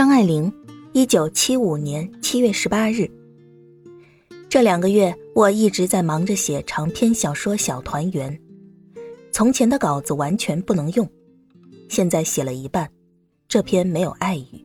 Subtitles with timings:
[0.00, 0.50] 张爱玲，
[0.94, 3.06] 一九七五年七月十八日。
[4.48, 8.34] 这两个月，我一直在忙着写长篇小说《小团圆》，
[9.30, 11.06] 从前的稿子完全不能用，
[11.90, 12.90] 现在写了一半，
[13.46, 14.64] 这篇没有爱语。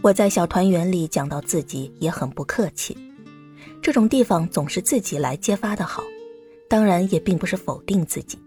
[0.00, 2.96] 我在《小团圆》里讲到自己也很不客气，
[3.82, 6.02] 这种地方总是自己来揭发的好，
[6.66, 8.38] 当然也并不是否定自己。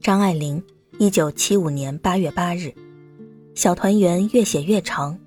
[0.00, 0.60] 张爱玲，
[0.98, 2.74] 一九七五年八月八日。
[3.54, 5.18] 小团圆越写越长，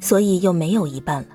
[0.00, 1.28] 所以又没有一半了。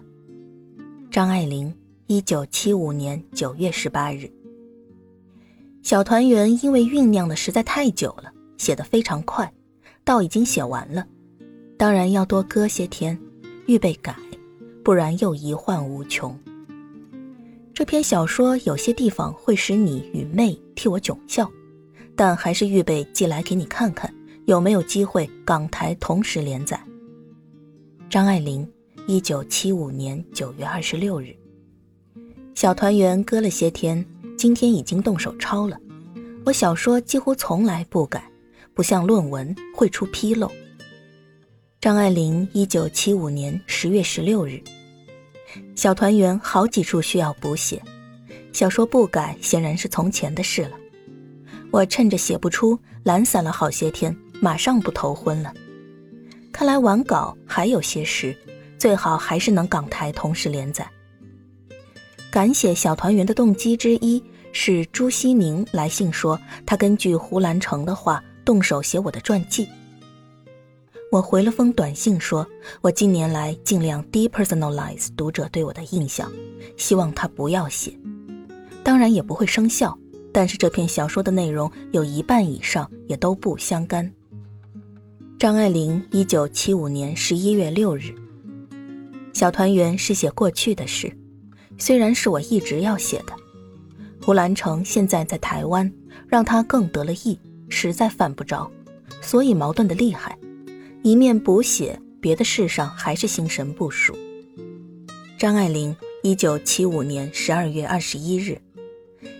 [1.09, 1.73] 张爱玲，
[2.05, 4.31] 一九七五年九月十八日。
[5.81, 9.51] 小团圆因为酝酿的实在太久了，写得非常快，
[10.03, 11.05] 到已经写完了，
[11.77, 13.19] 当然要多搁些天，
[13.65, 14.15] 预备改，
[14.83, 16.37] 不然又遗患无穷。
[17.73, 21.49] 这篇小说有些地方会使你与妹替我窘笑，
[22.15, 24.13] 但还是预备寄来给你看看。
[24.45, 26.79] 有没有机会港台同时连载？
[28.07, 28.67] 张爱玲，
[29.07, 31.35] 一九七五年九月二十六日。
[32.53, 34.05] 小团圆搁了些天，
[34.37, 35.75] 今天已经动手抄了。
[36.45, 38.23] 我小说几乎从来不改，
[38.75, 40.51] 不像论文会出纰漏。
[41.81, 44.61] 张爱玲，一九七五年十月十六日。
[45.73, 47.81] 小团圆好几处需要补写，
[48.53, 50.71] 小说不改显然是从前的事了。
[51.71, 54.15] 我趁着写不出，懒散了好些天。
[54.41, 55.53] 马上不头昏了，
[56.51, 58.35] 看来完稿还有些时，
[58.77, 60.87] 最好还是能港台同时连载。
[62.31, 69.67] 敢写《小团圆》的动机之一是朱西宁来信说，他根据胡兰成的话动手写我的传记。
[71.11, 72.45] 我回了封短信说，
[72.81, 76.29] 我近年来尽量 depersonalize 读者对我的印象，
[76.75, 77.97] 希望他不要写，
[78.83, 79.97] 当然也不会生效。
[80.33, 84.11] 但是这篇小说的内容有一半以上也都不相干。
[85.45, 88.15] 张爱玲，一九七五年十一月六日。
[89.31, 91.15] 小团圆是写过去的事，
[91.77, 93.33] 虽然是我一直要写的。
[94.23, 95.93] 胡兰成现在在台湾，
[96.27, 98.67] 让他更得了意，实在犯不着，
[99.21, 100.35] 所以矛盾的厉害。
[101.03, 104.17] 一面补写，别的事上还是心神不属。
[105.37, 108.59] 张爱玲，一九七五年十二月二十一日。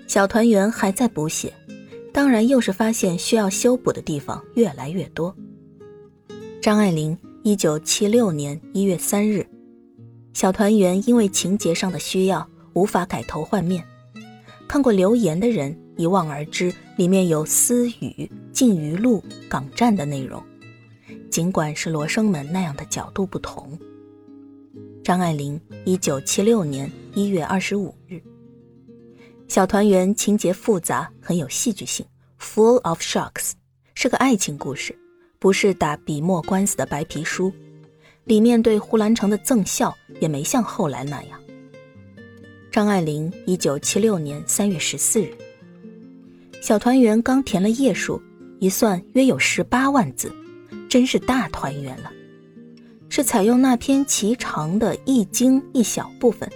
[0.06, 1.52] 小团圆还在补写，
[2.14, 5.36] 当然又是发现需要修补的地方越来越多。
[6.66, 9.42] 张爱玲，一九七六年一月三日，
[10.34, 13.86] 《小团圆》因为情节上的需要，无法改头换面。
[14.68, 20.44] 看过留言的人一望而知，里面有私语、禁渔路、港站的内容。
[21.30, 23.78] 尽管是罗生门那样的角度不同。
[25.04, 28.16] 张爱玲，一九七六年一月二十五日，
[29.48, 32.04] 《小团圆》情节复杂，很有戏剧性
[32.40, 33.52] ，full of shocks，
[33.94, 34.98] 是个爱情故事。
[35.40, 37.52] 不是打笔墨官司的白皮书，
[38.24, 41.40] 里面对胡兰成的赠笑也没像后来那样。
[42.72, 45.34] 张爱玲，一九七六年三月十四日。
[46.62, 48.22] 小团圆刚填了页数，
[48.60, 50.34] 一算约有十八万字，
[50.90, 52.12] 真是大团圆了。
[53.08, 56.50] 是采用那篇奇长的《易经》一小部分，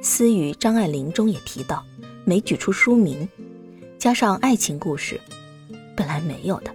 [0.00, 1.84] 私语张爱玲中也提到，
[2.24, 3.28] 没举出书名，
[3.98, 5.20] 加上爱情故事，
[5.96, 6.74] 本来没有的。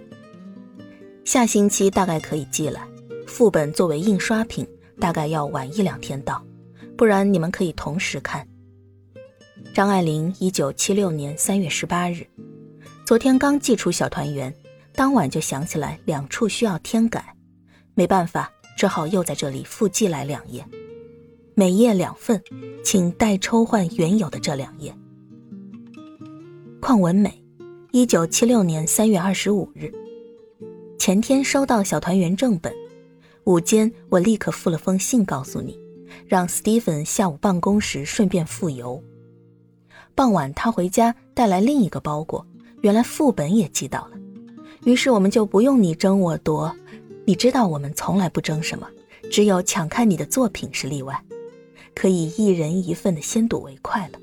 [1.32, 2.86] 下星期大概可以寄来，
[3.26, 4.68] 副本作为印刷品，
[5.00, 6.44] 大概要晚一两天到，
[6.94, 8.46] 不然你们可以同时看。
[9.72, 12.26] 张爱玲，一九七六年三月十八日，
[13.06, 14.54] 昨天刚寄出小团圆，
[14.94, 17.34] 当晚就想起来两处需要添改，
[17.94, 20.62] 没办法，只好又在这里复寄来两页，
[21.54, 22.42] 每页两份，
[22.84, 24.94] 请代抽换原有的这两页。
[26.78, 27.42] 邝文美，
[27.90, 29.90] 一九七六年三月二十五日。
[31.04, 32.72] 前天收到小团圆正本，
[33.42, 35.76] 午间我立刻附了封信告诉你，
[36.28, 39.02] 让 Stephen 下午办公时顺便复邮。
[40.14, 42.46] 傍晚他回家带来另一个包裹，
[42.82, 44.12] 原来副本也寄到了，
[44.84, 46.72] 于是我们就不用你争我夺。
[47.24, 48.88] 你知道我们从来不争什么，
[49.28, 51.20] 只有抢看你的作品是例外，
[51.96, 54.20] 可以一人一份的先睹为快了。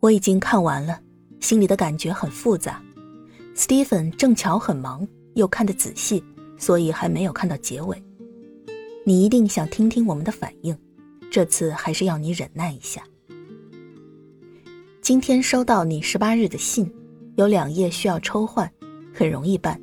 [0.00, 0.98] 我已经看完了，
[1.38, 2.82] 心里的感觉很复杂。
[3.54, 5.06] Stephen 正巧很忙。
[5.36, 6.24] 又看得仔细，
[6.58, 8.02] 所以还没有看到结尾。
[9.04, 10.76] 你一定想听听我们的反应，
[11.30, 13.02] 这次还是要你忍耐一下。
[15.00, 16.92] 今天收到你十八日的信，
[17.36, 18.68] 有两页需要抽换，
[19.14, 19.80] 很容易办。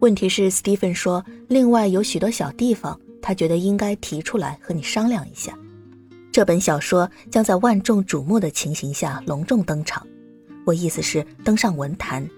[0.00, 5.56] 问题是，Stephen 说，另外有许多小地方，他觉得应该提出来和你商量一下。
[6.32, 10.06] 这本小说将在万众瞩目的情形下隆重登场，
[10.64, 12.28] 我意思是登上文坛。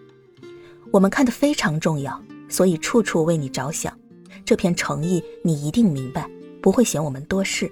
[0.91, 3.97] 我们看得非常重要，所以处处为你着想，
[4.45, 6.29] 这片诚意你一定明白，
[6.63, 7.71] 不会嫌我们多事。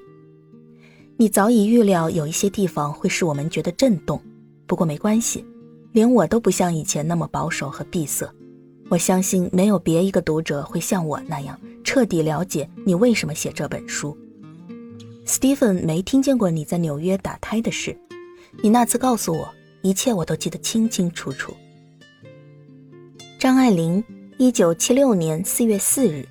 [1.17, 4.21] 你早已预料有一些地方会使我们觉得震动，
[4.67, 5.45] 不过没关系，
[5.93, 8.31] 连我都不像以前那么保守和闭塞。
[8.91, 14.17] 我相信没有别一个读者会像我那样彻底了解你为什么写这本书。
[15.27, 17.99] Stephen 没听见过你在纽约打胎的事，
[18.63, 19.49] 你那次告诉我
[19.83, 21.53] 一切，我都记得清清楚楚。
[23.39, 24.03] 张爱玲，
[24.39, 26.27] 一九七六年四月四日。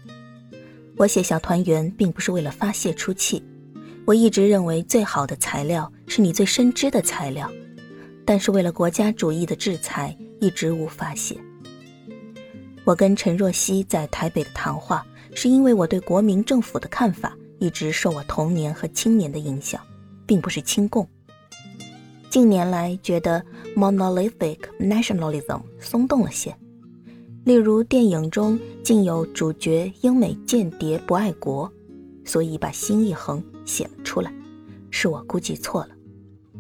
[0.98, 3.44] 我写小团圆并不是为了发泄出气，
[4.06, 7.48] 我一直认为最好的材料是你最深知的材料，
[8.26, 11.38] 但是为了国家主义的制裁，一直无法写。
[12.84, 15.06] 我跟陈若曦在台北的谈话，
[15.36, 19.80] 是因为我对国民政府的看法一直受我童年和青年的影响，
[20.26, 21.08] 并不是亲共。
[22.32, 26.54] 近年来觉得 monolithic nationalism 松动了些。
[27.46, 31.72] 例如，电影中竟有主角英美间谍不爱国，
[32.26, 34.34] 所以把心一横写了出来，
[34.90, 35.90] 是我估计错了。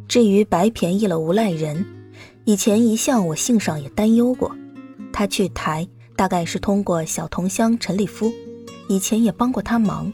[0.07, 1.83] 至于白便宜了无赖人，
[2.43, 4.55] 以前一向我信上也担忧过，
[5.11, 8.31] 他去台大概是通过小同乡陈立夫，
[8.87, 10.13] 以前也帮过他忙。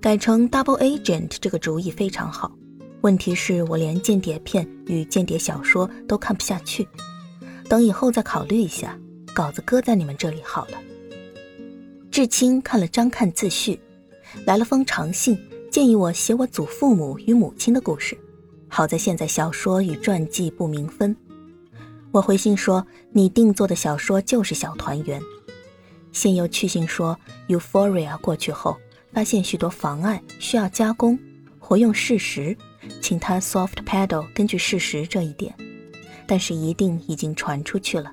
[0.00, 2.52] 改成 double agent 这个主意非常好，
[3.00, 6.86] 问题是我连间谍片与间谍小说都看不下去，
[7.68, 8.96] 等以后再考虑一下。
[9.34, 10.78] 稿子搁在你们这里好了。
[12.10, 13.80] 至清看了张看自序，
[14.44, 15.38] 来了封长信，
[15.70, 18.16] 建议我写我祖父母与母亲的故事。
[18.68, 21.14] 好在现在小说与传记不明分。
[22.10, 25.20] 我回信说，你定做的小说就是小团圆。
[26.12, 27.18] 现又去信说
[27.48, 28.76] ，Euphoria 过去后，
[29.12, 31.18] 发现许多妨碍，需要加工，
[31.58, 32.54] 活用事实，
[33.00, 35.54] 请他 soft pedal 根据事实这一点。
[36.26, 38.12] 但是一定已经传出去了。